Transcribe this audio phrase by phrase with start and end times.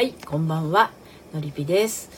[0.00, 0.92] はいこんばんは。
[1.34, 2.08] のりぴです。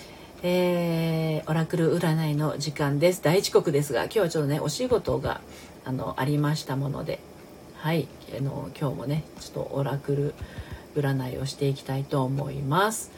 [0.45, 3.21] えー、オラクル占いの時間です。
[3.21, 5.41] 大遅刻ですが今日はちょっとねお仕事が
[5.85, 7.19] あのありましたもので。
[7.75, 8.07] はい
[8.39, 10.35] あの今日もねちょっとオラクル
[10.95, 13.11] 占いをしていきたいと思います。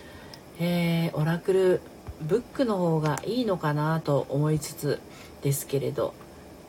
[0.58, 1.80] えー、オラクル
[2.22, 4.98] ブックの方がいいのかなと思いつつ
[5.42, 6.14] ですけれど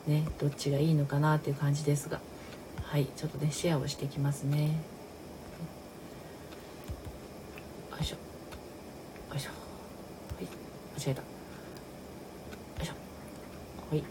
[0.06, 2.20] ねどっちがいいのかなっていう感じですが。
[2.82, 4.76] はいちょっとねシェアをしていきますね
[7.96, 8.20] よいしょよ
[9.34, 9.50] いしょ。
[9.50, 10.44] はい。
[10.44, 11.20] 間違えた。
[11.20, 11.26] よ
[12.82, 12.92] いしょ。
[13.90, 14.04] はい。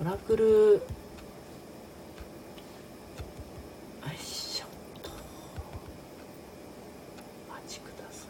[0.00, 0.44] オラクル。
[0.44, 0.80] よ
[4.12, 4.66] いしょ
[5.02, 5.10] と。
[7.50, 8.26] お待ちくださ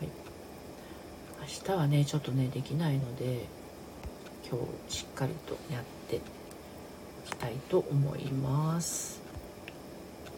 [0.00, 0.04] い。
[0.04, 0.12] はい。
[1.40, 3.46] 明日はねちょっとねできないので
[4.48, 4.58] 今
[4.88, 6.20] 日しっかりとやってい
[7.26, 9.19] きたいと思います。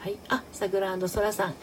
[0.03, 0.19] はい。
[0.29, 1.55] あさくらそらさん。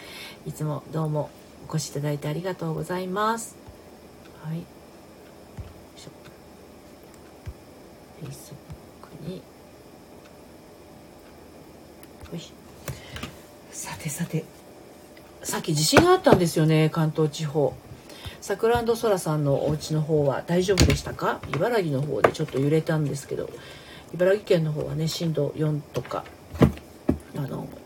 [0.47, 1.30] いつもどうも
[1.69, 3.58] お越しいただいてありがとうございます。
[4.41, 4.59] はい。
[4.59, 4.63] よ
[5.97, 6.11] いしょ。
[8.25, 9.41] Facebook に。
[13.73, 14.45] さてさて。
[15.44, 17.73] さっき地震があったんですよね関東地方。
[18.39, 21.41] さくらそらさんのお家の方は大丈夫でしたか？
[21.53, 23.50] 茨城の方でちょっと揺れたんですけど。
[24.13, 26.23] 茨城県の方はね震度4とか。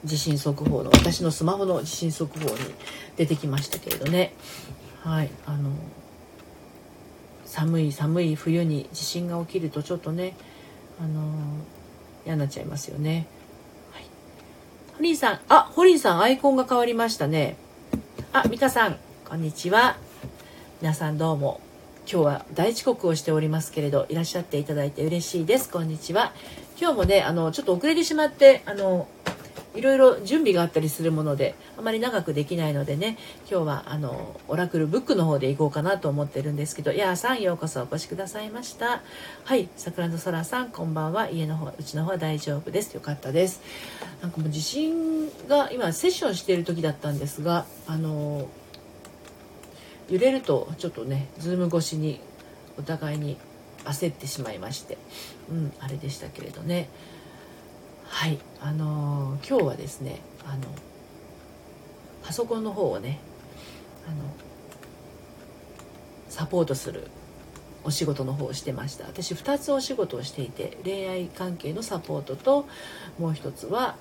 [0.03, 2.55] 地震速報の私のスマホの地震速報に
[3.15, 4.33] 出てきましたけれどね
[5.01, 5.71] はいあの
[7.45, 10.35] 寒い寒い冬に地震が起きるとちょっとね
[10.99, 11.31] あの
[12.25, 13.27] 嫌になっちゃいますよね。
[13.91, 14.03] はい、
[14.97, 17.55] ホリンさんあホリンさんアイコンが変わりましたね。
[18.31, 19.97] あミカさんこんにちは。
[20.81, 21.61] 皆さんどうも
[22.11, 26.33] 今日は大遅刻をしておりますけれどいらっしゃっていただいて嬉しいですこんにちは
[26.77, 29.07] 今日もねあのちょっと遅れてしまってあの
[29.75, 33.17] いろいろ準備があったりするものであまり長くできないのでね
[33.49, 39.01] 今日はあのオラクルブックの方で行こうかなと思ってるんですけどやーさんようこそお越しくださいました。
[39.43, 41.29] はい桜の空さんこんばんは。
[41.29, 42.93] 家の方うちの方は大丈夫です。
[42.93, 43.61] よかったです。
[44.21, 48.47] なんかもう地震が今セッションしている時だったんですがあの
[50.09, 52.19] 揺れるとちょっとねズーム越しに
[52.77, 53.37] お互いに
[53.85, 54.97] 焦ってしまいまして
[55.49, 56.89] うんあれでしたけれどね。
[58.13, 58.37] はい。
[58.61, 60.61] あのー、今日はですねあの
[62.23, 63.19] パソコンの方をね
[64.07, 64.17] あの
[66.29, 67.07] サポートする
[67.83, 69.07] お仕事の方をしてました。
[69.07, 72.67] 私2つお仕事をしていて恋愛関係のサポートと
[73.17, 73.95] もう一つは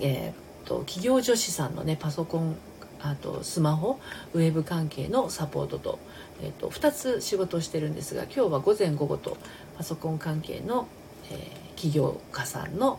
[0.00, 0.34] えー、っ
[0.66, 2.56] と企業女子さんのねパソコン
[3.00, 3.98] あとスマホ
[4.34, 5.98] ウェブ関係のサポートと,、
[6.42, 9.38] えーと、2つ仕事をしてるんですが今日は午前午後と
[9.78, 10.86] パソコン関係の、
[11.30, 12.98] えー、起業家さんの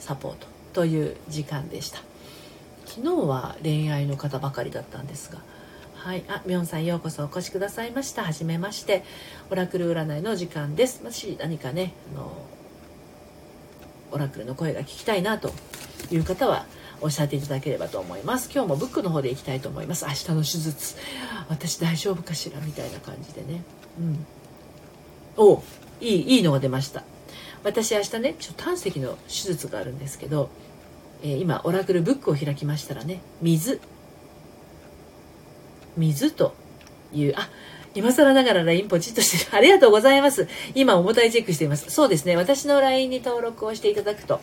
[0.00, 2.00] サポートという時間でした。
[2.84, 5.38] 昨日は恋愛の方ばかりだったんですが。
[5.94, 6.24] はい。
[6.28, 8.24] あみょんさんようこそお越しくださいました。
[8.24, 9.04] はじめまして。
[9.50, 11.04] オラクル占いの時間です。
[11.04, 12.32] もし何かねあの
[14.10, 15.52] オラクルの声が聞きたいなと
[16.10, 16.66] いう方は
[17.00, 18.50] おっしゃっていただければと思います。
[18.52, 20.04] 今日もブックの方でいきたいと思います。
[20.04, 20.96] 明日の手術。
[21.48, 22.58] 私大丈夫かしら？
[22.60, 23.62] みたいな感じでね。
[24.00, 24.26] うん。
[25.36, 25.62] お
[26.00, 27.04] いいいいのが出ました。
[27.66, 30.50] 私明日ねちょ胆石の手術があるんですけど、
[31.24, 33.80] えー、今オラクルブックを開きましたらね水
[35.96, 36.54] 水と
[37.12, 37.50] いうあ
[37.96, 39.56] 今更ながら LINE ポチッとしてる。
[39.56, 40.46] ありがとうございます。
[40.74, 41.90] 今、重たいチェックしています。
[41.90, 42.36] そうですね。
[42.36, 44.38] 私の LINE に登録をしていただくと、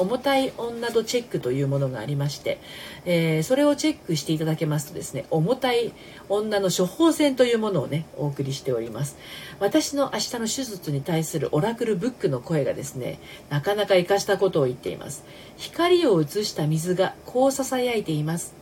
[0.00, 2.58] 重たい女度チェックというものがありまして、
[3.04, 5.92] えー、それをチェックしていただけますとですね重たい
[6.30, 9.18] 女の処方箋というものをねお送りしております。
[9.58, 13.18] 私の明日の手術に対するオラクルブックの声がですね
[13.50, 15.24] なかなか活かしたことを言っています。
[15.58, 18.54] 光を映した水がこうささやいています。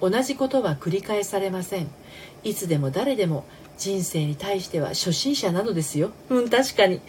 [0.00, 1.88] 同じことは繰り返されません。
[2.44, 3.44] いつでも誰でも
[3.78, 6.10] 人生に対しては初心者なのですよ。
[6.28, 7.00] うん、確かに。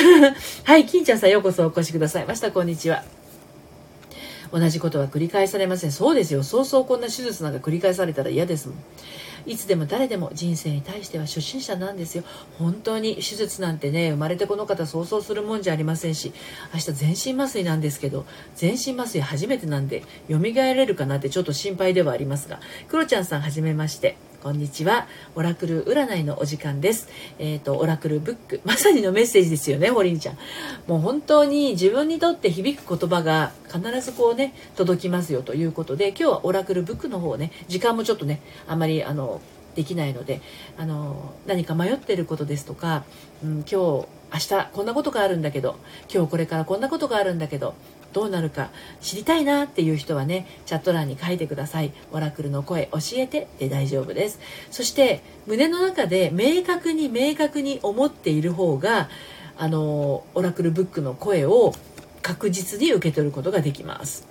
[0.64, 2.50] はい、金ちゃんさんようこそお越しくださいました。
[2.50, 3.04] こんにちは。
[4.50, 5.92] 同じことは繰り返されません。
[5.92, 6.42] そうですよ。
[6.42, 8.76] そうそうこんな手術なんか繰り返されたら嫌ですもん。
[9.44, 12.24] いつでも誰でも人生に対しては初心者なんですよ。
[12.58, 16.32] 本当に手術なんてね、生まれてこの方想像するもんじゃありませんし、
[16.72, 18.24] 明日全身麻酔なんですけど、
[18.56, 24.16] 全身麻酔初めてなんで、蘇れるかなってちょっと心配ではありますが、クロちゃんさんはじめまして。
[24.46, 25.08] こんにちは。
[25.34, 27.08] オラクル占いのお時間です。
[27.40, 28.60] えっ、ー、と、オラクルブック。
[28.64, 30.38] まさにのメッセージですよね、ホリンちゃん。
[30.86, 39.40] もう本当に自分にとって響く言葉が必ずこうね、届きますよということで、今日はオラクルブックの方ね、時間もちょっとね、あまりあの、
[39.74, 40.40] できないので、
[40.78, 43.02] あの、何か迷ってることですとか、
[43.42, 45.76] うん、今日、明日こんなことがあるんだけど
[46.12, 47.74] 今日これからこんなことがあるんだけど
[48.12, 48.70] どうなるか
[49.00, 51.92] 知りたいなっていう人はねチャット欄に書いてください。
[52.12, 54.40] オラクルの声教えてで大丈夫です。
[54.70, 59.08] そして胸の中で明確に明確に思っている方が
[59.58, 61.74] あのオラクルブックの声を
[62.22, 64.26] 確実に受け取ることができます。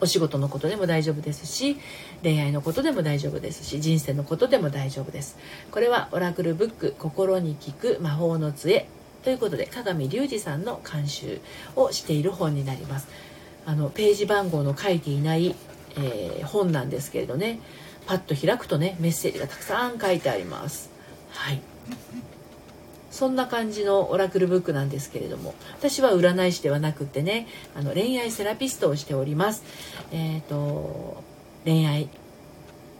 [0.00, 1.76] お仕事のことでも大丈夫ですし
[2.24, 5.38] 恋愛のことでも大丈夫ですし人生のことでも大丈夫です。
[5.70, 8.88] これはオラクルブック心に聞く魔法の杖
[9.22, 11.40] ということで鏡隆二さんの監修
[11.76, 13.08] をしている本になります。
[13.64, 15.54] あのページ番号の書いていない、
[15.96, 17.60] えー、本なんですけれどね
[18.06, 20.90] パッと開くとねメッセージがたくさん書いてあります。
[21.30, 21.60] はい。
[23.10, 29.62] そんな感じのオラクルブックなんですけれども私は占い師ではなくてねあの恋愛セラピストをしております。
[30.12, 31.22] えっ、ー、と
[31.64, 32.08] 恋愛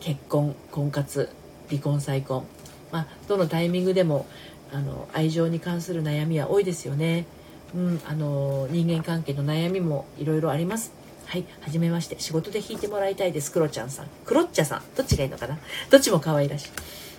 [0.00, 1.30] 結婚婚活
[1.70, 2.44] 離婚再婚。
[2.92, 4.26] まあどのタイミングでも
[4.72, 7.26] あの愛情に関する悩みは多いですよね。
[7.74, 10.92] うん、あの人間関係の悩みもいろいろあります。
[11.26, 12.16] はい、はじめまして。
[12.18, 13.52] 仕事で弾いてもらいたいです。
[13.52, 14.06] クロちゃんさん。
[14.26, 14.82] クロッチャさん。
[14.96, 15.58] どっちがいいのかな？
[15.90, 16.68] どっちも可愛らしい。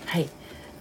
[0.06, 0.30] はい。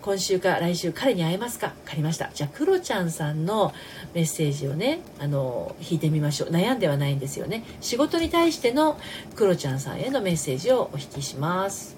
[0.02, 1.68] 今週か来週彼に会えますか？
[1.84, 2.30] 分かりました。
[2.34, 3.72] じゃあ、クロちゃんさんの
[4.14, 6.50] メッセージをね、あの、弾いてみましょう。
[6.50, 7.64] 悩んではないんですよね。
[7.80, 8.98] 仕事に対しての
[9.36, 11.96] クロちゃんさんへのメッセージをお引きします。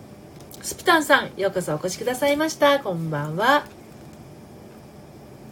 [0.63, 2.79] スプタンさん、ようこそお越しくださいました。
[2.79, 3.65] こんばんは。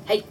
[0.06, 0.25] はい。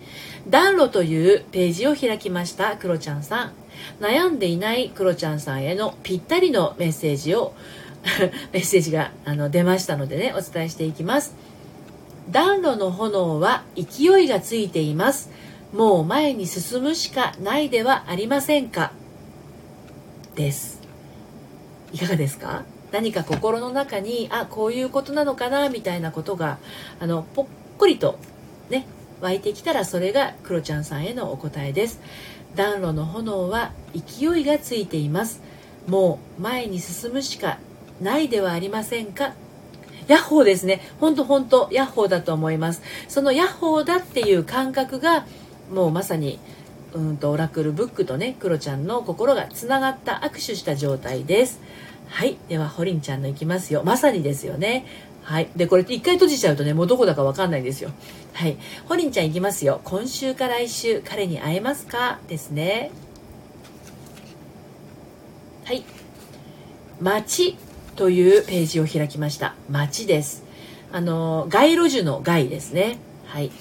[0.49, 3.53] 暖炉というページを開きましたクロちゃんさん。
[3.99, 7.53] 悩んでいないクロちゃんさんへのぴったりのメッセージを
[8.51, 11.35] メッセージがあの出ましたのでね、お伝えしていきます。
[12.31, 15.29] 暖炉の炎は勢いがついています。
[15.73, 18.91] もう前に進むしかないではありませんか？
[20.35, 20.81] です。
[21.93, 22.63] いかがですか？
[22.91, 26.57] 何か心の中に、あ、こういうことなのかな、みたいなことが、
[26.99, 27.45] あの、ぽっ
[27.77, 28.17] こりと
[28.69, 28.85] ね、
[29.21, 32.01] 湧いてきたらそれがクロちゃんさんへのお答えです。
[32.55, 35.41] 暖炉の炎は勢いがついています。
[35.87, 37.59] もう前に進むしか
[38.01, 39.33] ないではありませんか？
[40.07, 40.81] ヤッホーですね。
[40.99, 42.81] ほんとほんとヤッホーだと思います。
[43.07, 45.25] そのヤッホーだっていう感覚が
[45.71, 46.39] もうまさに
[46.93, 51.61] うんとオラクルブックとねクロちゃんの心がつながった握手した状態です。
[52.09, 52.37] はい。
[52.49, 53.83] ではホリンちゃんのいきますよ。
[53.85, 54.85] まさにですよね。
[55.23, 55.49] はい。
[55.55, 57.91] で、これ一回閉じちゃうとね、もうどこだかわかんないんですよ。
[58.33, 58.57] はい。
[58.85, 59.81] ホリンちゃんいきますよ。
[59.83, 62.19] 今週か来週、彼に会えますか？
[62.27, 62.91] ですね。
[65.63, 65.83] はい。
[66.99, 67.57] 街
[67.95, 69.55] というページを開きました。
[69.69, 70.43] 街です。
[70.91, 72.97] あの、街路樹の街ですね。
[73.27, 73.51] はい。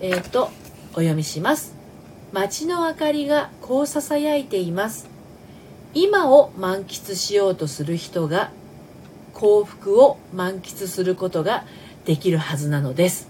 [0.00, 0.50] えっ、ー、と、
[0.92, 1.74] お読みします。
[2.32, 5.08] 街の明かりがこう囁いています。
[5.94, 8.50] 今を満喫しようとする人が
[9.34, 11.64] 幸福を満喫することが
[12.04, 13.28] できるはずなのです。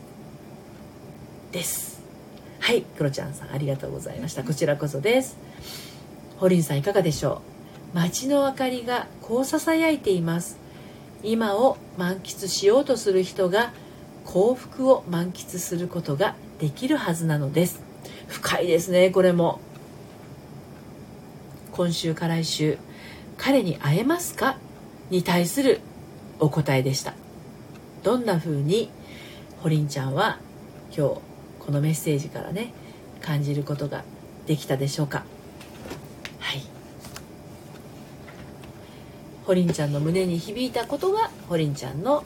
[1.52, 2.02] です。
[2.60, 4.44] はいクロちゃんさんありがとうございました。
[4.44, 5.36] こちらこそです。
[6.38, 7.42] ホリンさんいかがでしょ
[7.92, 7.96] う？
[7.96, 10.58] 街の明かりがこう囁いています。
[11.22, 13.72] 今を満喫しようとする人が
[14.24, 17.80] 幸福を満喫することができるはずなのです。
[18.28, 19.60] 深いですねこれも。
[21.72, 22.78] 今週か来週。
[23.36, 24.58] 彼に会えますか？
[25.10, 25.80] に対する
[26.40, 27.14] お答えでした。
[28.02, 28.90] どんな風に
[29.60, 30.38] ホリンちゃんは
[30.96, 31.20] 今日
[31.60, 32.72] このメッセージからね
[33.20, 34.04] 感じることが
[34.46, 35.24] できたでしょうか。
[36.38, 36.62] はい。
[39.44, 42.24] ホリンちゃんの胸に響いたことがホリンちゃんの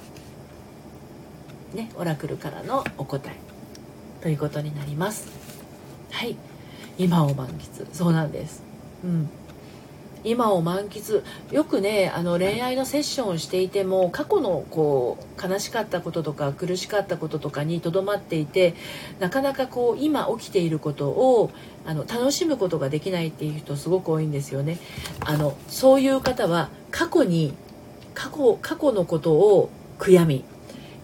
[1.75, 3.37] ねオラクルからのお答え。
[4.21, 5.29] ということになります。
[6.11, 6.37] はい。
[6.99, 7.87] 今を満喫。
[7.93, 8.63] そうなんです。
[9.03, 9.29] うん。
[10.25, 18.75] 今を満喫よくねあの恋愛のセッションをしていても過去のこう悲しかったこととか苦しかったこととかにとどまっていて
[19.19, 21.51] なかなかこう今起きていることを
[21.85, 24.79] あの楽しむことができないっていう人すごく多いんですよね。
[25.21, 27.55] あのそういう方は過去に
[28.15, 30.45] 過去過去のことを悔やみ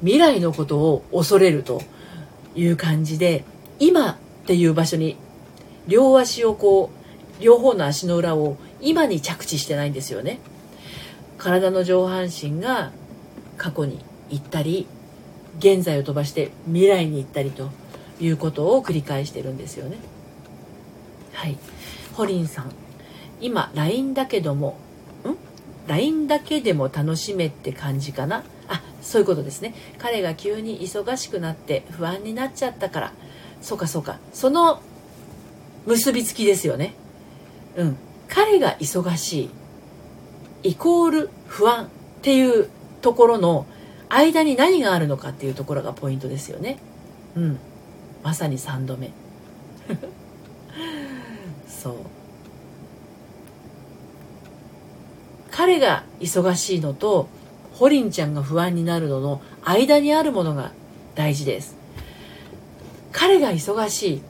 [0.01, 1.83] 未来のことを恐れると
[2.55, 3.45] いう感じで
[3.81, 5.17] 今っていう場所に
[5.89, 6.91] 両足をこ
[7.41, 10.39] う両方の足の裏を今に着地してないんですよね。
[11.37, 12.91] 体の上半身が
[13.57, 14.87] 過去に行ったり
[15.59, 17.71] 現在を飛ばして未来に行ったりと
[18.21, 19.99] いうことを繰り返してるんですよね。
[21.33, 21.57] はい。
[22.15, 22.73] ホリンさん。
[23.41, 24.77] 今 LINE だけども
[25.25, 25.37] ん
[25.87, 28.43] ？LINE だけでも楽しめって感じかな？
[28.69, 29.75] あそういうことですね。
[29.99, 33.13] 彼が急に忙しくなって不安になっちゃったから。
[33.63, 34.19] そうかそうか。
[34.33, 34.83] その
[35.87, 36.95] 結びつきですよね。
[37.77, 37.97] うん。
[38.29, 39.51] 彼が忙し
[40.63, 41.89] いイコール不安っ
[42.23, 42.69] ていう
[43.01, 43.67] ところの
[44.09, 46.79] 間に何があるのかっていうところがポイントですよね。
[47.37, 47.59] うん、
[48.23, 49.11] まさに3度目。
[51.69, 51.95] そう。
[55.51, 57.29] 彼が忙しいのと
[57.73, 60.73] ホリンちゃんが不安になるのの間にあるものが
[61.15, 61.77] 大事です。
[63.13, 64.23] 彼が忙しい。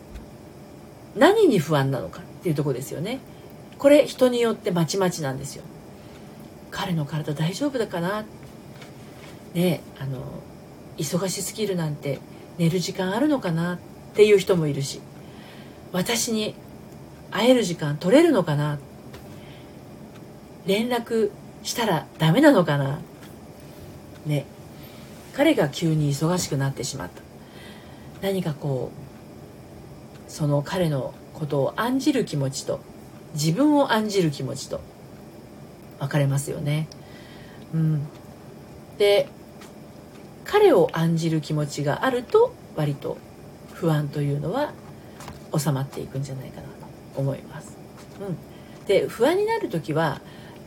[1.16, 3.18] 何に不安なのかっていうとこですよね。
[3.78, 5.62] これ人によってまちまちなんですよ。
[6.70, 8.25] 彼の体大丈夫だかな？
[9.54, 10.20] ねあの
[10.97, 12.18] 忙しすぎるなんて
[12.58, 13.75] 寝る時間あるのかな？
[13.75, 13.78] っ
[14.14, 15.00] ていう人もいるし
[15.92, 16.54] 私に
[17.30, 18.78] 会える時間取れるのかな？
[20.66, 21.30] 連絡
[21.62, 23.00] したらダメなのかな？
[24.26, 24.44] ね
[25.35, 27.23] 彼が急に忙しくなってしまった。
[28.23, 28.90] 何かこ
[30.26, 32.80] うその彼のことを案じる気持ちと
[33.35, 34.80] 自分を案じる気持ちと
[35.99, 36.88] 分かれますよね。
[37.75, 38.06] うん、
[38.99, 39.28] で
[40.44, 43.18] 彼を案じる気持ちがあると割と
[43.75, 44.73] 不安というのは
[45.56, 47.76] 収まっていくんじゃないかなと思います。
[48.20, 50.20] うん、で不安になる時は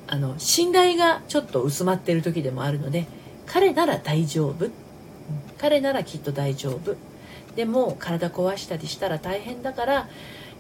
[0.08, 3.08] あの信頼がちょっと薄まっている時でもあるので
[3.46, 4.72] 彼なら大丈夫、うん、
[5.58, 6.96] 彼ならきっと大丈夫。
[7.56, 10.08] でも体壊したりしたら大変だから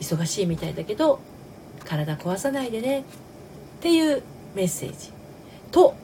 [0.01, 1.19] 忙しいみたいだけど
[1.85, 3.01] 体壊さないでね。
[3.01, 3.03] っ
[3.81, 4.23] ていう
[4.55, 5.11] メッセージ。
[5.71, 5.95] と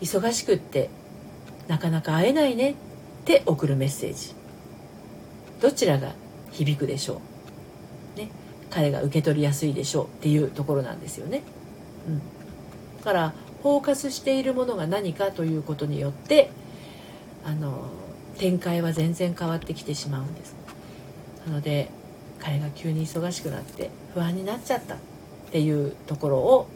[0.00, 0.88] 忙しくって
[1.68, 2.70] なかなか会えないね。
[2.70, 2.74] っ
[3.24, 4.34] て送るメッセージ。
[5.60, 6.12] どちらが
[6.52, 7.20] 響くでしょ
[8.16, 8.30] う、ね、
[8.70, 10.06] 彼が受け取りやすいでしょう。
[10.06, 11.42] っていうところなんですよね。
[12.08, 12.18] うん、
[12.98, 16.50] だからフォーカスしているものが何かということによって
[17.44, 17.90] あの
[18.38, 20.56] 展開は全然変わってきてしまうんです。
[21.46, 21.90] なので
[22.40, 24.98] 彼が急に忙しくなって不安になっちゃったっ
[25.52, 26.68] ていうところを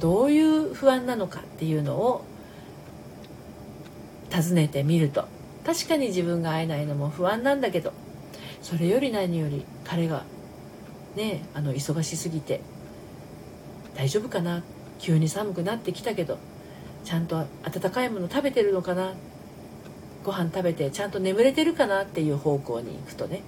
[0.00, 2.24] どういう不安なのかっていうのを
[4.30, 5.26] 尋ねてみると。
[5.66, 7.92] 確かに自分が会えないのも不安なんだけど
[8.62, 10.24] それより何より彼が
[11.14, 12.62] ねあの忙しすぎて
[13.94, 14.62] 大丈夫かな？
[14.98, 16.38] 急に寒くなってきたけど
[17.04, 19.12] ちゃんと温かいもの食べてるのかな？
[20.24, 22.02] ご飯食べてちゃんと眠れてるかな？
[22.02, 23.42] っていう方向に行くとね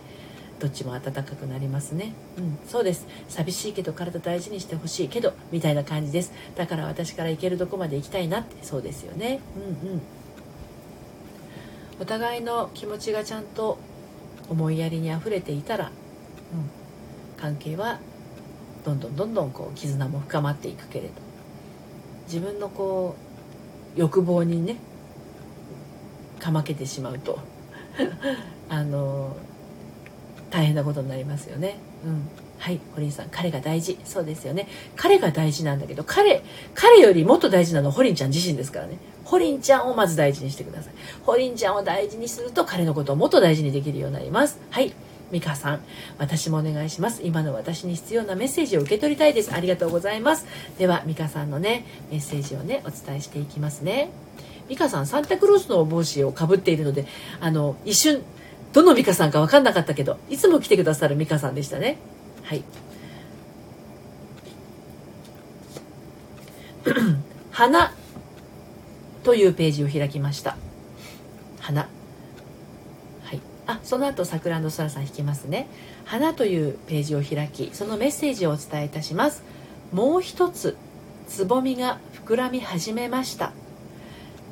[0.60, 2.12] どっちも暖かくなりますね。
[2.38, 3.06] うんそうです。
[3.28, 6.32] 寂しいけど体大事にしてほしいけどみたいな感じです。
[6.54, 9.40] だから私から行けるとこまで行きたいなってそうですよね。
[9.56, 10.02] うんうん。
[12.00, 13.78] お互いの気持ちがちゃんと
[14.48, 15.92] 思いやりにあふれていたら、うん、
[17.40, 17.98] 関係は
[18.84, 21.30] どんどんどんどんこう絆も深まっていくけれど。
[22.26, 23.16] 自分のこ
[23.96, 24.76] う欲望にね
[26.38, 27.38] かまけてしまうと。
[28.68, 29.36] あの
[30.50, 31.78] 大変なことになりますよね。
[32.04, 32.28] うん。
[32.58, 33.98] はい堀井さん彼が大事。
[34.04, 34.68] そうですよね。
[34.96, 36.42] 彼が大事なんだけど彼
[36.74, 38.98] 彼よりもっと大事なのはホリンちゃん自身ですからね。
[39.24, 40.94] ホリンちゃんをまず大事にしてください。
[41.24, 44.58] ホリンちゃんを大事にすると彼のことをもっと大事にできるようになります。
[44.70, 44.92] はい
[45.30, 45.80] 美香さん。
[46.18, 47.22] 私もお願いします。
[47.24, 49.54] 今の私に必要なメッセージを受け取りたいです。
[49.54, 50.44] ありがとうございます。
[50.78, 54.10] では美香さんのねメッセージをねお伝えしていきますね。
[54.68, 57.06] 美香さんサンタクロースの帽子をかぶっているので
[57.40, 58.22] あの一瞬
[58.72, 61.98] どの美香さんか分かんなかったけどいつも来てくださる美香さんでしたね。
[62.42, 62.62] はい。
[67.50, 67.92] 花
[69.22, 70.56] というページを開きました。
[71.58, 71.88] 花。
[73.24, 73.40] はい。
[73.66, 75.68] あその後桜の空さん引きますね。
[76.04, 79.42] 花というページを開きそのメッセージをお伝えいたします。
[79.92, 80.76] もう一つ
[81.28, 83.52] つぼみが膨らみ始めました。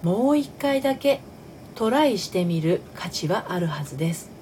[0.02, 1.20] もう一回だけ
[1.78, 4.32] トライしてみる価値はあるはずです。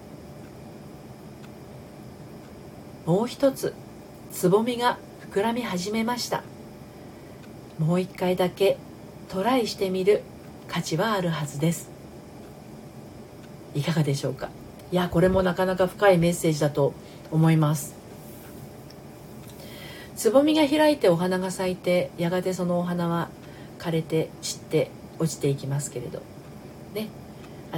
[3.05, 3.75] もう一つ
[4.33, 4.97] つぼみが
[5.31, 6.43] 膨らみ始めました。
[7.79, 8.79] もう一回だけ
[9.29, 10.23] トライしてみる
[10.67, 11.91] 価値はあるはずです。
[13.75, 14.49] いかがでしょうか？
[14.91, 16.95] いやこれもなかなか深いメッセージだと
[17.31, 17.95] 思います。
[20.17, 23.29] つぼみが開いてお花が咲いてやがてそのお花は
[23.79, 26.23] 枯れて散って落ちていきますけれど。
[26.95, 27.11] ね。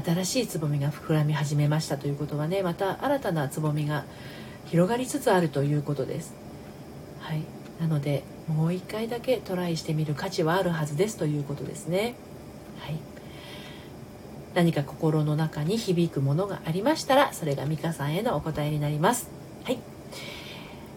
[0.01, 4.05] 新しいつぼみが膨らみ始めましたということはねまた新たなつぼみが
[4.67, 6.35] 広がりつつあるということです。
[7.21, 7.43] はい、
[7.81, 12.15] なのでもう一回だけトライしてみる価値はあるはずですということですね。
[12.81, 12.99] はい、
[14.55, 19.31] 何か心の中に響くものがありましたらそれが美香さんへのお答えになります。
[19.65, 19.98] はい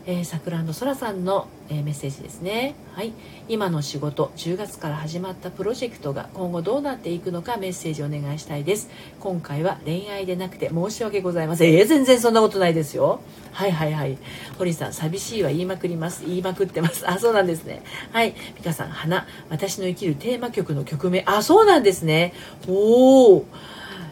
[0.06, 2.74] えー、桜空さんの、えー、メッセージですね。
[2.94, 3.14] はい。
[3.48, 8.90] 今の仕事、10月から始まったプロジェクトが今後どうなっていくのかメッセージお願いしたいです。
[9.20, 11.74] 今回は恋愛でなくて申し訳ございません。
[11.76, 13.22] えー、全然そんなことないですよ。
[13.52, 14.18] はいはいはい。
[14.58, 16.24] 堀さん、寂しいは言いまくります。
[16.26, 17.08] 言いまくってます。
[17.10, 17.84] あ、そうなんですね。
[18.12, 18.34] はい。
[18.56, 21.24] 美香さん、花、私の生きるテーマ曲の曲名。
[21.28, 22.34] あ、そうなんですね。
[22.68, 23.44] おー、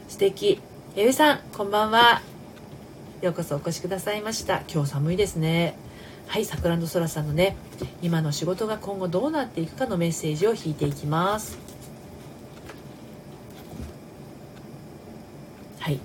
[0.08, 0.62] 素敵。
[0.96, 2.22] えびさん、こんばんは。
[3.22, 4.62] ようこそお越しくださいました。
[4.74, 5.76] 今日寒いですね。
[6.28, 7.58] はいさくらんそらさんのね
[8.02, 11.58] 今の仕事が今後どうなっていくかのメッセージを引いていきます。
[15.80, 16.00] はい。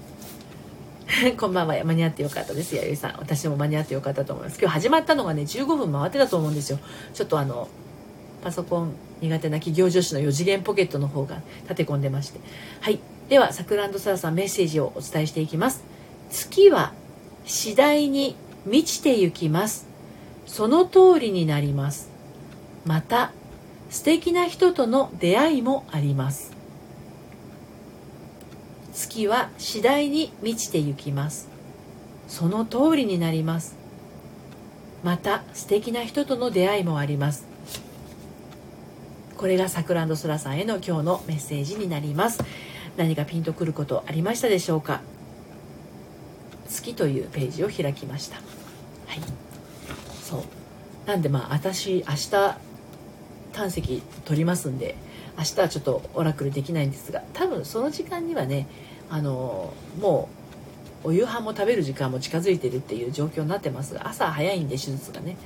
[1.38, 1.84] こんばんは。
[1.84, 2.74] 間に合ってよかったです。
[2.74, 3.14] やゆさん。
[3.18, 4.58] 私も間に合ってよかったと思います。
[4.60, 6.80] 今日始まったのがね15分回ってたと思うんですよ。
[7.12, 7.68] ちょっとあの
[8.42, 12.40] パソコン苦手な企業女子の4次元ポケットの方が立て込んでまして。
[12.80, 12.98] はい。
[13.28, 15.84] ではさくらんサラさんメッセージをお伝えしていきます。
[16.28, 16.92] 月は
[17.46, 19.86] 次第に満ちてゆきます。
[20.46, 22.08] その通りになります。
[22.86, 23.32] また
[23.90, 26.52] 素敵な人との出会いもあります。
[28.92, 31.48] 月は次第に満ちてゆきます。
[32.28, 33.76] その通りになります。
[35.02, 37.46] また素敵な人との出会いもあります。
[39.36, 42.42] これがさくらんそらさんへの今日のメッセージになります。
[42.96, 45.02] 何かピンとくることありましたでしょうか？
[46.68, 48.36] 月というページを開きました。
[48.36, 48.42] は
[49.14, 49.20] い。
[50.22, 50.42] そう。
[51.06, 52.56] なんでまあ私明日
[53.52, 54.96] 胆石取りますんで
[55.38, 58.66] 明日はちょっとオラクルできないんですが多分その時間にはね
[59.10, 60.28] あのも
[61.04, 65.36] うお夕飯も食べる時間も近づいてるっていう状況になってますが朝早いんで手術がね。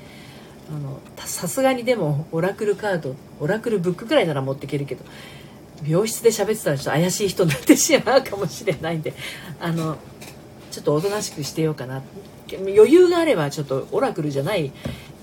[0.71, 5.05] あのさすがにでもオラクルカードオラクルブックくらいなら持っていけるけど
[5.87, 9.15] 病室で喋ってたらちょっと怪しい人になってしまうかもしれないんで
[9.61, 9.97] あの
[10.71, 12.03] ちょっとおとなしくしてようかな
[12.53, 14.73] 余裕があればちょっとオラクルじゃない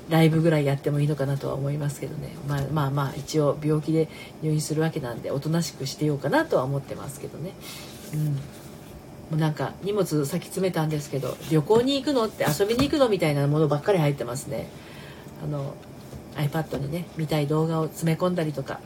[0.09, 4.07] ライブぐらいやってもいいのかなとは思いますけどね、まあ、まあまあ一応病気で
[4.41, 7.53] 入院するわけなんでおとなしくしてようかなとは思ってますけどね。
[8.13, 9.39] うん。
[9.39, 14.67] なんか荷物先詰めたんですけど旅行に行くのって遊びに行くのみたいなものばっかり入ってますね。
[15.43, 15.73] あの
[16.35, 18.79] iPad にね見たい動画を詰め込んだりとか。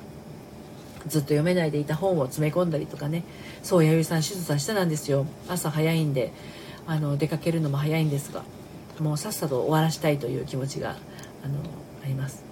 [1.07, 3.23] ずっと読めないでいた本を詰め込んだりとかね。
[3.63, 5.25] そう弥生さん手術はしたなんですよ。
[5.47, 6.31] 朝早いんで
[6.87, 8.43] あの出かけるのも早いんですが
[8.99, 10.89] もうさっさと終わらしたいという気持ちが
[11.43, 11.55] あの
[12.03, 12.43] あります。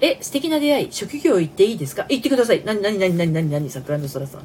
[0.00, 0.92] え素敵な出会い。
[0.92, 2.04] 職業行っていいですか？
[2.08, 2.62] 行ってください。
[2.64, 4.42] 何何何何何何桜の空さん。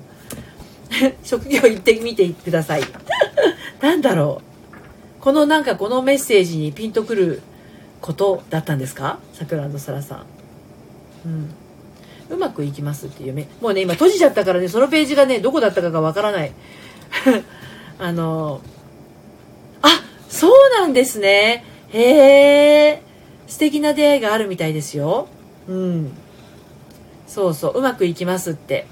[1.23, 2.81] 職業行ってみてください。
[3.81, 4.41] 何だろ
[5.19, 5.21] う。
[5.21, 7.41] このなんかこのメッセージにピンとくる
[8.01, 9.19] ことだったんですか？
[9.33, 10.25] 桜の空さん。
[11.25, 11.49] うん。
[12.31, 13.47] うまくいきますっていうね。
[13.61, 16.51] もうね今閉じちゃったからねそのページがねどこだったかがわからない。
[17.99, 18.61] あの
[19.81, 19.89] あ
[20.29, 21.65] そうなんですね。
[21.89, 23.01] へえ
[23.47, 25.27] 素敵な出会いがあるみたいですよ。
[25.67, 26.11] うん。
[27.27, 27.79] そうそう。
[27.79, 28.87] うまくいきますって。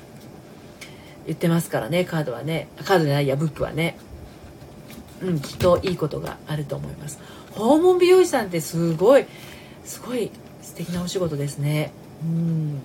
[1.26, 2.68] 言ってますからねカードはね。
[2.84, 3.98] カードじゃないやブックはね。
[5.22, 7.20] うんきっといいことがあると思います。
[7.52, 9.26] 訪問美容師さんってすごい
[9.86, 10.30] すごい
[10.62, 11.92] 素敵なお仕事ですね。
[12.24, 12.80] うん。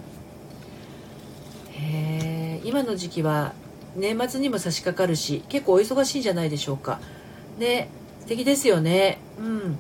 [2.65, 3.53] 今の時期は
[3.97, 7.01] 年末にも差し掛かるし結構お忙しいんじゃないでしょうか。
[7.59, 7.89] ね
[8.21, 9.19] 素敵ですよね。
[9.39, 9.79] うん。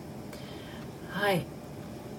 [1.11, 1.46] はい。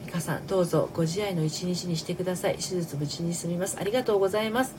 [0.06, 2.56] 美香さんどうぞご自愛の一日にしてください。
[2.56, 3.78] 手術無事に済みます。
[3.80, 4.76] ありがとうございます。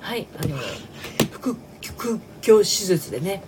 [0.00, 0.26] はい。
[0.38, 0.56] あの
[1.32, 3.42] 腹腔鏡手術でね。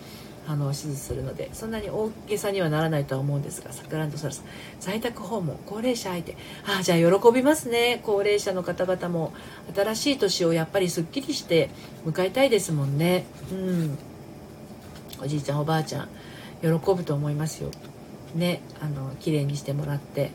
[0.48, 4.44] あの手術するのでそんなに大げさにはならないとは思うんですがサクランドソラさん
[4.78, 6.36] 在宅訪問高齢者相手。
[6.66, 8.00] ああじゃあ喜びますね。
[8.04, 9.32] 高齢者の方々も
[9.74, 11.70] 新しい年をやっぱりすっきりして
[12.04, 13.24] 迎えたいですもんね。
[13.50, 13.98] うん。
[15.20, 16.08] おじいちゃんおばあちゃん
[16.60, 17.70] 喜ぶと思いますよ。
[18.34, 18.60] ね。
[18.80, 20.30] あの綺麗にしてもらって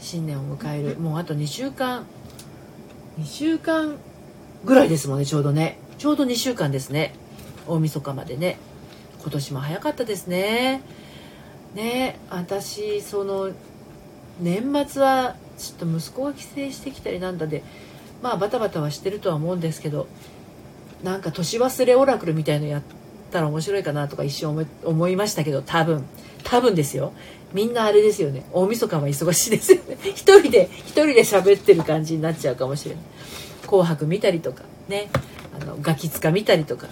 [0.00, 0.98] 新年を迎える。
[0.98, 2.06] もうあと2週間
[3.18, 3.98] 2週間
[4.64, 5.78] ぐらいですもんねちょうどね。
[5.98, 7.14] ちょうど2週間ですね。
[7.66, 8.56] 大晦日までね。
[9.22, 10.82] 今年も早かったですね。
[11.74, 13.50] ね私その
[14.40, 17.62] 年末はちょっと息子が帰省してきたりなんだで
[18.22, 20.06] まあバタバタはしてるとは思うんですけど
[21.02, 22.82] なんか年忘れオラクルみたいのやっ
[23.30, 26.04] たら面白いかなとか一瞬思い思いましたけど多分。
[26.44, 27.12] 多分ですよ。
[27.52, 28.44] みんなあれですよね。
[28.52, 29.96] 大晦日は忙しいですよね。
[30.14, 33.04] 一人で一人で喋ってる感じになっちゃうかもしれない
[33.66, 35.10] 「紅白」見たりとかね。
[35.60, 36.86] あのガキ使見たりとか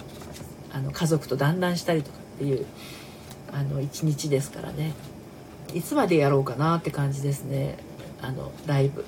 [0.71, 2.20] あの家族と団らんしたりとか。
[2.35, 2.65] っていう
[3.53, 4.93] あの一日ですからね。
[5.73, 7.77] いつまでやろうかなって感じですね。
[8.21, 9.05] あのライブ。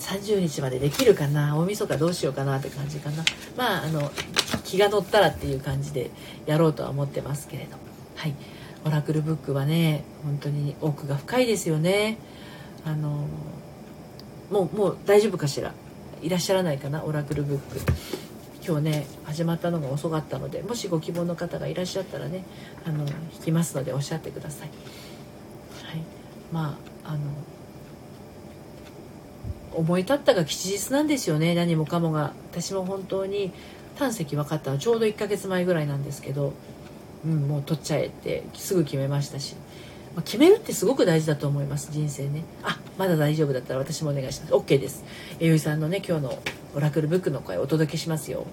[0.00, 1.58] 30日までできるかな？
[1.58, 3.24] 大晦日どうしようかなって感じかな。
[3.56, 4.10] まああの
[4.64, 6.10] 気が乗ったらっていう感じで
[6.46, 7.76] やろうとは思ってますけれど
[8.16, 8.34] はい。
[8.84, 12.16] オラクルブックはね本当に奥が深いですよね。
[12.84, 13.26] あの
[14.50, 15.74] もうもう大丈夫かしら？
[16.22, 17.04] いらっしゃらないかな？
[17.04, 17.80] オラクルブック。
[18.68, 22.44] 今日ね始まったのが遅かったのでもしご希望の方がいらっしゃったらね
[22.84, 24.68] あの引きますのでおっしゃってください。
[24.68, 26.02] はい、
[26.52, 27.18] まああの
[29.72, 31.54] 思い立ったが吉日なんですよね。
[31.54, 32.34] 何もかもが。
[32.52, 33.52] 私も本当に
[33.96, 34.76] 胆石分かったの。
[34.76, 36.52] ちょうど1ヶ月前ぐらいなんですけど、
[37.24, 39.56] うん、もう取っちゃえってすぐ決めましたし。
[40.14, 41.88] ま決めるってすごく大事だと思います。
[41.90, 42.42] 人生ね。
[42.62, 44.52] あまだ大丈夫だったら私もお願いします。
[44.52, 45.04] OK です。
[45.40, 46.38] えゆいさんのね今日の
[46.74, 48.46] オラクルブックの声お届けしますよ。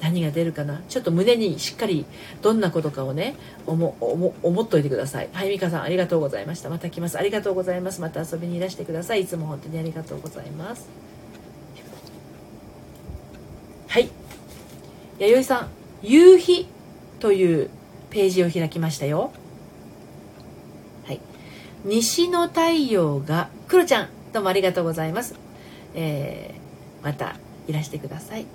[0.00, 0.82] 何が出るかな？
[0.88, 2.04] ちょっと胸にしっかり
[2.42, 3.34] どんなことかをね
[3.66, 5.28] 思思思っといてください。
[5.32, 6.68] はい美香さんありがとうございました。
[6.68, 7.18] また来ます。
[7.18, 8.02] ありがとうございます。
[8.02, 9.22] また遊びにいらしてください。
[9.22, 10.88] いつも本当にありがとうございます。
[13.88, 14.10] はい。
[15.18, 15.68] 弥生さん
[16.02, 16.68] 夕日
[17.20, 17.70] という
[18.10, 19.32] ページを開きましたよ。
[21.06, 21.20] はい。
[21.86, 25.34] 西の太陽がクロちゃんどうもありがとうございます。
[25.94, 26.60] えー、
[27.06, 27.36] また
[27.68, 28.46] いらしてください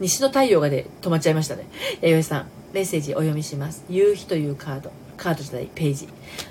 [0.00, 1.64] 西の太陽がで止まっちゃいましたね。
[2.00, 3.84] 弥生さん、メッセージお読みします。
[3.90, 4.90] 夕日というカード。
[5.18, 6.08] カードじゃない、ページ。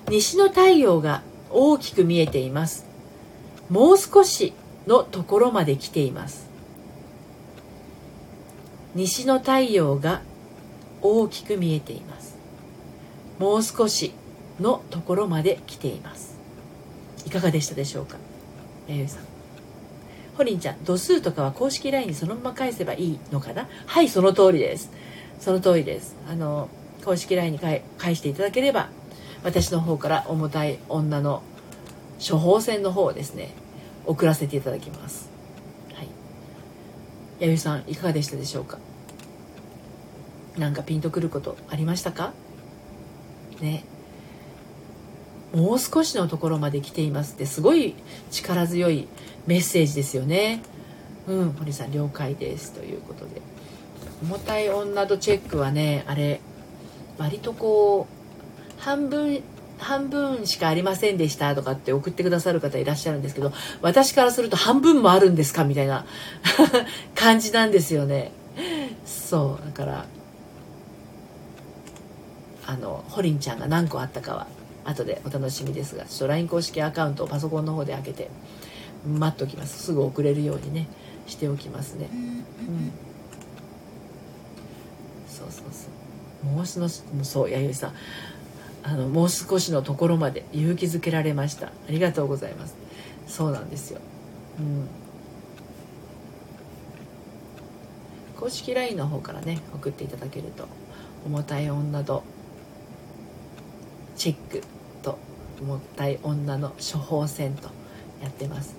[0.08, 2.86] 西の太陽が大きく見えています。
[3.70, 4.54] もう少し
[4.86, 6.48] のところまで来ています。
[8.94, 10.22] 西の太陽が
[11.02, 12.38] 大きく見えています。
[13.40, 14.14] もう少し
[14.60, 16.38] のところまで来ています。
[17.26, 18.18] いかがでしたでしょうか？
[18.88, 19.29] 弥生さん。
[20.40, 23.68] ホリンちゃん度数とかは公式 LINE にそのまま返せばいいのかな？
[23.86, 24.90] はいその通りです。
[25.38, 26.16] その通りです。
[26.30, 26.70] あの
[27.04, 27.84] 公式 LINE に返
[28.16, 28.88] していただければ
[29.44, 31.44] 私の方から重たい女の
[32.26, 33.52] 処方箋の方をですね
[34.06, 35.30] 送らせていただきます。
[35.94, 36.08] はい。
[37.42, 38.78] 弥生さんいかがでしたでしょうか？
[40.58, 42.32] なんかピンとくることありましたか？
[43.60, 43.84] ね。
[45.54, 47.96] もう少しのところまで来ていますってすごい
[48.32, 49.08] 力強い
[49.48, 50.62] メッセージですよね。
[51.28, 53.42] うん、堀さん了解ですということで。
[54.24, 56.42] 重たい女とチェックはねあれ
[57.18, 59.42] 割とこう半分
[59.78, 66.06] 半分しかありませんでしたとかって送ってくださる方いらっしゃるんですけど私からすると半分もあるんですかみたいな
[67.16, 68.32] 感じなんですよね。
[69.06, 70.06] そうだから
[72.68, 74.59] あのホリンちゃんが何個あったかは。
[74.86, 78.30] 後でお楽しみですがちょっと LINE 公式アカウントをパソコンの方で開けて
[79.08, 79.84] 待っておきます。
[79.84, 80.88] すぐ送れるようにね
[81.28, 82.10] しておきますね。
[82.12, 82.46] うん
[85.28, 85.88] そうそうそ
[86.44, 86.52] う。
[86.52, 87.94] もう少しそう弥生さん。
[88.82, 91.68] あのもう少しのところまで勇気づけられました。
[91.68, 92.76] ありがとうございます。
[93.28, 94.00] そうなんですよ。
[94.60, 94.88] うん。
[98.40, 100.68] 公式 LINE の方からね送っていただけると
[101.26, 102.24] 重たい女と
[104.20, 104.62] チェック
[105.02, 105.18] と
[105.62, 107.70] 重たい女の処方箋と
[108.22, 108.76] やってます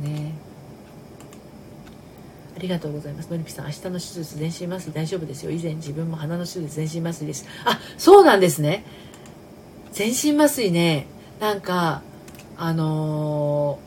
[0.00, 0.32] ね。
[2.56, 3.30] ありがとうございます。
[3.30, 5.50] のりぴさん明日の手術全身麻酔大丈夫ですよ。
[5.50, 7.46] 以前自分も鼻の手術全身麻酔です。
[7.64, 8.84] あそうなんですね。
[9.92, 11.06] 全身麻酔ね
[11.40, 12.02] なんか
[12.56, 13.78] あの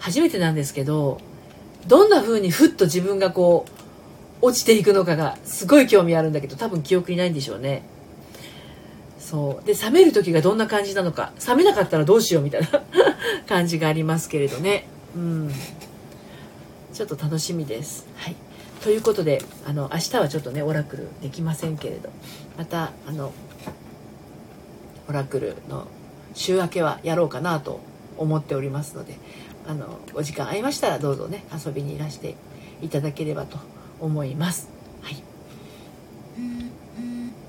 [0.00, 1.20] ー、初めてなんですけど
[1.86, 7.82] どんな風にふっと自分がこう落ちていくのかがすごい興味あるんだけど多分記憶にないんでしょうね。
[9.18, 9.66] そう。
[9.66, 11.32] で冷める時がどんな感じなのか。
[11.46, 12.68] 冷めなかったらどうしようみたいな
[13.48, 14.86] 感じがありますけれどね。
[15.16, 15.52] うん。
[16.92, 18.06] ちょっと楽しみです。
[18.16, 18.36] はい。
[18.82, 22.10] ということであの明日はちょっとねオラクルできませんけれど。
[22.58, 23.32] またあの
[25.08, 25.86] オラクルの
[26.34, 27.80] 週明けはやろうかなと
[28.18, 29.16] 思っておりますので。
[29.66, 32.34] あのお時間合いましたらどうぞね遊びにいらして
[32.80, 33.58] いただければと
[34.00, 34.68] 思います。
[35.02, 35.22] はい、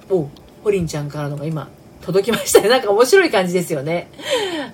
[0.10, 0.30] お
[0.64, 1.70] ホリンちゃんからのが今
[2.02, 2.70] 届きましたね。
[2.70, 4.10] なんか面白い感じですよね。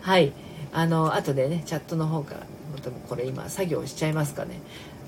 [0.01, 0.33] はい。
[0.71, 2.41] あの後でねチャットの方から
[2.81, 4.61] でもこれ今作業しちゃいますかね。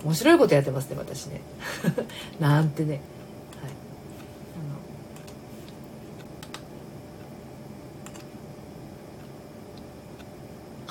[0.04, 1.42] 面白いことやってますね私ね。
[2.40, 3.02] なんてね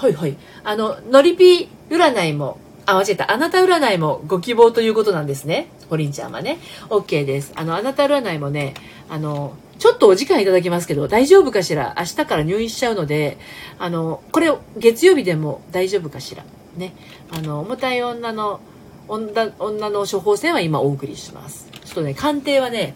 [0.01, 0.37] はいはい。
[0.65, 3.31] あの、のりぴ占いも、あ、間違えた。
[3.31, 5.69] あなた占いもご希望ということなんですね。
[5.89, 6.59] ホリンちゃんはね。
[6.89, 7.53] OK です。
[7.55, 8.75] あの、あなた占いもね、
[9.09, 11.95] あの、ちょっとお時間いただきますけど、大丈夫かしら？
[11.99, 13.39] 明日から入院しちゃうので、
[13.79, 16.45] あの、これ、月曜日でも大丈夫かしら？
[16.77, 16.95] ね、
[17.33, 18.61] あの重たい女の
[19.09, 22.95] 女女の処方箋は今お送りしますちょっとね鑑定はね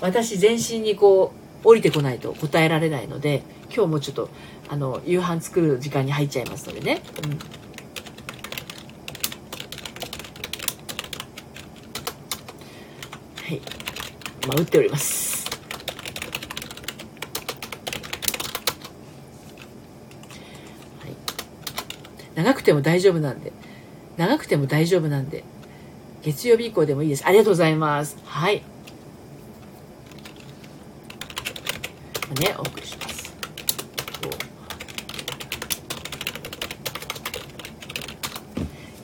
[0.00, 3.42] 私全身にこう降りてこないと答えられないので
[3.74, 4.30] 今日もちょっと
[4.68, 7.30] あの夕飯作る時間に入っちゃいますのでね、うん、
[13.42, 13.60] はい。
[14.46, 15.34] まあ打っております。
[22.36, 23.52] 長くても大丈夫なんで。
[24.16, 25.44] 長くても大丈夫なんで。
[26.22, 27.26] 月曜日以降でもいいです。
[27.26, 28.16] ありがとうございます。
[28.24, 28.62] はい。
[32.40, 33.14] ねお送りします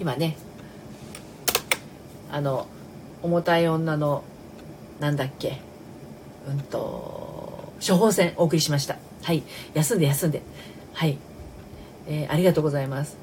[0.00, 0.36] 今ね
[2.32, 2.66] あの
[3.22, 4.24] 重たい女の
[4.98, 5.60] なんだっけ
[6.48, 8.96] うんと処方箋お送りしました。
[9.22, 9.42] はい。
[9.74, 10.42] 休んで休んで。
[10.92, 11.16] はい、
[12.06, 13.16] えー、ありがとうございます。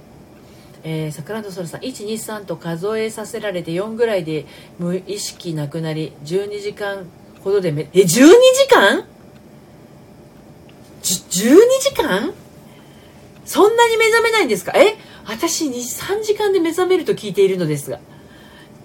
[0.83, 4.45] えー、桜の空さん123と数えさせられて4ぐらいで
[4.79, 7.05] 無意識なくなり12時間
[7.43, 8.27] ほどでめえ12時
[8.69, 9.05] 間
[11.03, 11.05] ?12
[11.81, 12.33] 時間？
[13.45, 14.73] そんなに目覚めないんですか？
[14.75, 14.95] え？
[15.27, 17.99] 私3時間で目覚めると聞いているのですが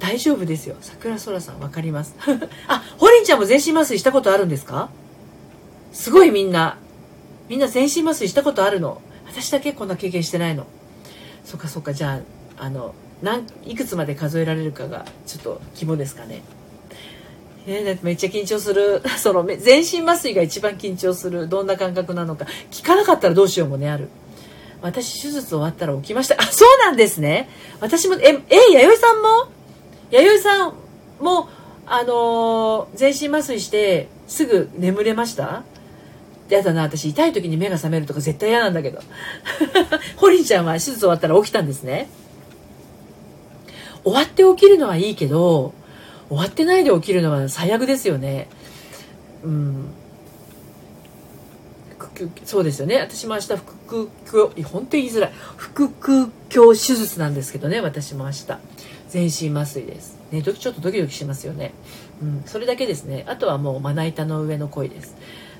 [0.00, 0.74] 大丈夫ですよ。
[0.80, 2.16] 桜空さん分かります。
[2.66, 4.90] あホリンちゃんも全身麻酔したことあるんですか？
[5.92, 6.76] すごいみんな。
[7.48, 9.00] みんな全身麻酔したことあるの。
[9.26, 10.66] 私だけこんな経験してないの。
[11.44, 11.92] そっかそっか。
[11.94, 12.20] じゃ
[12.58, 16.42] ああの何いくつまで数えられるかがちょっと肝ですかね。
[17.68, 19.02] えー、めっちゃ緊張する。
[19.18, 21.48] その全身麻酔が一番緊張する。
[21.48, 22.46] どんな感覚なのか。
[22.72, 24.08] 聞かなかったらどうしようもねある。
[24.82, 26.36] 私手術終わったら起きました。
[26.38, 27.48] あそうなんですね。
[27.80, 29.28] 私もええ弥生さんも？
[30.10, 30.74] 弥生さん
[31.20, 31.48] も
[31.86, 35.62] あのー、全身麻酔してすぐ眠れました？
[36.48, 39.00] やだな私痛い時に目が覚めるとか絶対嫌なんだけど。
[40.16, 42.10] ホリンちゃんは手術終わったら起きたんですね。
[44.04, 45.72] 終わって起きるのはいいけど
[46.28, 48.48] 終わってないで起きるのは最悪ですよね。
[49.44, 49.94] うん。
[52.44, 52.98] そうですよね。
[52.98, 55.32] 私も明日腹腔鏡本当に言いづらい。
[55.56, 58.46] 腹腔鏡手術なんですけどね私も明日。
[59.08, 60.18] 全身麻酔です。
[60.30, 61.72] ねちょっとドキドキしますよね。
[62.22, 62.42] うん。
[62.46, 63.24] それだけですね。
[63.28, 65.14] あとはもうまな板の上の恋です。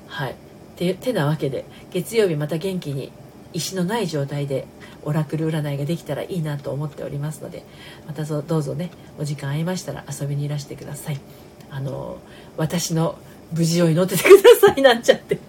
[0.07, 0.35] はい。
[0.75, 3.11] ててなわけで月曜日また元気に
[3.53, 4.65] 石のない状態で
[5.03, 7.63] オラクル占いができたらいいなと思っておりますので
[8.07, 8.89] またどうぞね
[9.19, 11.19] お時間合いましたら遊びにいらしてください。
[11.69, 12.19] あの
[12.57, 13.17] 私の
[13.51, 14.81] 無事を祈っててください。
[14.81, 15.39] なんちゃって。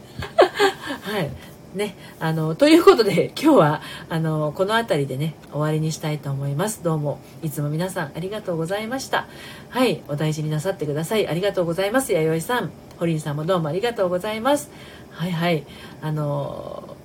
[1.15, 1.31] はい。
[1.77, 6.83] ね、あのということで 今日はあのこの辺りでね終わりにしたいと思います。
[6.83, 9.29] どうもいつも皆さんありがとうございました。
[9.69, 11.29] はいお大事になさってください。
[11.29, 12.13] ありがとうございます。
[12.13, 12.71] 弥生さん。
[12.99, 14.71] 堀井さんもどうもありがとうございます。
[15.13, 15.65] はいはい。
[16.03, 16.97] あの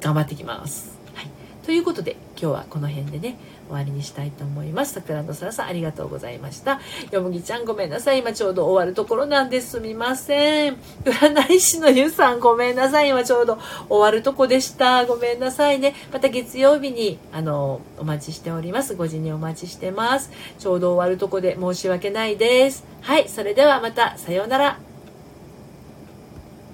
[0.00, 1.26] 頑張ってきます、はい、
[1.64, 3.36] ということで今日はこの辺でね
[3.68, 4.94] 終わりにしたいと思います。
[4.94, 6.80] 桜の空さんありがとうございました。
[7.12, 8.20] よもぎちゃんごめんなさい。
[8.20, 10.76] 今ちょうど終わるところなんですすみません。
[11.04, 13.10] 占い師のゆさんごめんなさい。
[13.10, 15.06] 今ちょうど終わるとこでした。
[15.06, 15.94] ごめんなさいね。
[16.12, 18.94] また月曜日にあのお待ちしております。
[18.94, 20.30] 5時にお待ちしてます。
[20.58, 22.84] ちょうど終わるとこで申し訳ないです。
[23.02, 23.28] はい。
[23.28, 24.16] それではまた。
[24.16, 24.87] さようなら。